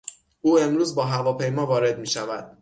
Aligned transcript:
او 0.41 0.59
امروز 0.59 0.95
با 0.95 1.03
هواپیما 1.05 1.65
وارد 1.65 1.99
میشود. 1.99 2.57